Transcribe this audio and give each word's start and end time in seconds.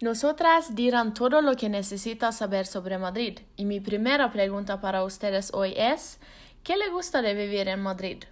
Nosotras 0.00 0.74
dirán 0.74 1.14
todo 1.14 1.40
lo 1.40 1.56
que 1.56 1.68
necesitas 1.68 2.38
saber 2.38 2.66
sobre 2.66 2.98
Madrid. 2.98 3.38
Y 3.56 3.64
mi 3.64 3.80
primera 3.80 4.32
pregunta 4.32 4.80
para 4.80 5.04
ustedes 5.04 5.52
hoy 5.54 5.74
es, 5.76 6.18
¿qué 6.62 6.76
le 6.76 6.90
gusta 6.90 7.22
de 7.22 7.34
vivir 7.34 7.68
en 7.68 7.80
Madrid? 7.80 8.24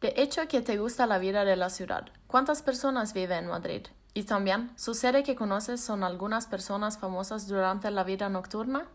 De 0.00 0.14
hecho, 0.16 0.46
que 0.46 0.60
te 0.60 0.78
gusta 0.78 1.06
la 1.06 1.18
vida 1.18 1.44
de 1.44 1.56
la 1.56 1.70
ciudad. 1.70 2.06
¿Cuántas 2.26 2.62
personas 2.62 3.14
viven 3.14 3.44
en 3.44 3.50
Madrid? 3.50 3.86
Y 4.14 4.22
también, 4.22 4.70
¿sucede 4.76 5.22
que 5.24 5.34
conoces 5.34 5.80
son 5.80 6.04
algunas 6.04 6.46
personas 6.46 6.98
famosas 6.98 7.48
durante 7.48 7.90
la 7.90 8.04
vida 8.04 8.28
nocturna? 8.28 8.86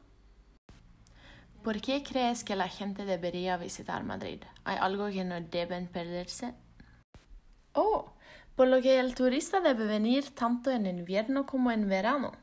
¿Por 1.64 1.82
qué 1.82 2.02
crees 2.04 2.43
que 2.43 2.55
la 2.55 2.68
gente 2.70 3.05
debería 3.05 3.57
visitar 3.57 4.04
Madrid? 4.04 4.41
¿Hay 4.64 4.78
algo 4.80 5.07
que 5.09 5.23
no 5.23 5.39
deben 5.41 5.88
perderse? 5.88 6.55
Oh, 7.73 8.14
por 8.62 8.68
lo 8.68 8.80
que 8.80 9.00
el 9.00 9.16
turista 9.16 9.59
debe 9.59 9.86
venir 9.86 10.36
tanto 10.36 10.70
en 10.70 10.86
invierno 10.86 11.48
como 11.48 11.71
en 11.71 11.89
verano. 11.89 12.34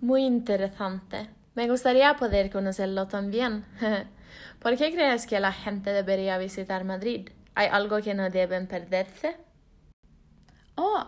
Muy 0.00 0.22
interesante. 0.24 1.28
Me 1.54 1.68
gustaría 1.68 2.16
poder 2.16 2.50
conocerlo 2.50 3.06
también. 3.06 3.66
¿Por 4.60 4.78
qué 4.78 4.90
crees 4.90 5.26
que 5.26 5.38
la 5.38 5.52
gente 5.52 5.92
debería 5.92 6.38
visitar 6.38 6.84
Madrid? 6.84 7.28
¿Hay 7.54 7.68
algo 7.70 8.00
que 8.00 8.14
no 8.14 8.30
deben 8.30 8.66
perderse? 8.66 9.36
Oh, 10.76 11.06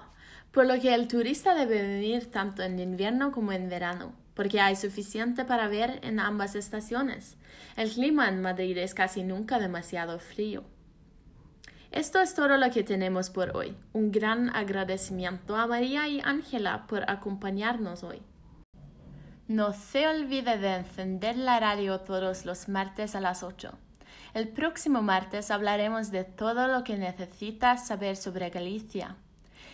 por 0.51 0.67
lo 0.67 0.79
que 0.79 0.93
el 0.93 1.09
turista 1.09 1.55
debe 1.55 1.81
venir 1.81 2.31
tanto 2.31 2.63
en 2.63 2.79
invierno 2.81 3.33
como 3.33 3.53
en 3.53 3.71
verano 3.71 4.13
porque 4.35 4.61
hay 4.61 4.77
suficiente 4.77 5.47
para 5.47 5.69
ver 5.69 6.01
en 6.03 6.21
ambas 6.21 6.55
estaciones. 6.55 7.39
El 7.79 7.91
clima 7.91 8.29
en 8.29 8.43
Madrid 8.43 8.77
es 8.77 8.93
casi 8.93 9.23
nunca 9.23 9.59
demasiado 9.59 10.19
frío. 10.19 10.65
Esto 11.93 12.21
es 12.21 12.35
todo 12.35 12.57
lo 12.57 12.71
que 12.71 12.83
tenemos 12.83 13.29
por 13.29 13.55
hoy. 13.55 13.77
Un 13.93 14.13
gran 14.13 14.49
agradecimiento 14.57 15.57
a 15.57 15.67
María 15.67 16.09
y 16.09 16.23
Ángela 16.25 16.87
por 16.87 17.09
acompañarnos 17.11 18.03
hoy. 18.03 18.23
No 19.47 19.75
se 19.75 20.09
olvide 20.09 20.57
de 20.57 20.77
encender 20.77 21.37
la 21.37 21.61
radio 21.61 22.01
todos 22.01 22.47
los 22.47 22.71
martes 22.71 23.15
a 23.15 23.21
las 23.21 23.43
8. 23.43 23.73
El 24.33 24.49
próximo 24.49 25.03
martes 25.03 25.51
hablaremos 25.51 26.11
de 26.11 26.25
todo 26.25 26.67
lo 26.67 26.83
que 26.83 26.97
necesitas 26.97 27.87
saber 27.87 28.17
sobre 28.17 28.49
Galicia. 28.49 29.17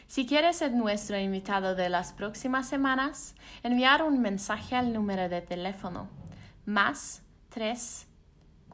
Si 0.09 0.27
quieres 0.27 0.57
ser 0.57 0.73
nuestro 0.73 1.17
invitado 1.21 1.77
de 1.77 1.89
las 1.89 2.13
próximas 2.13 2.69
semanas, 2.69 3.37
enviar 3.63 4.03
un 4.03 4.21
mensaje 4.21 4.75
al 4.75 4.93
número 4.93 5.29
de 5.29 5.41
teléfono 5.41 6.09
más 6.67 7.23
3 7.51 8.09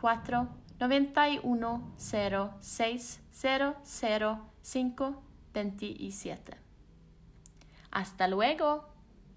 4 0.01 0.64
91 0.79 1.95
0 1.97 2.55
6 2.61 3.21
0 3.33 3.77
0 3.83 4.39
5 4.63 5.23
27. 5.53 6.57
Hasta 7.91 8.27
luego. 8.29 8.94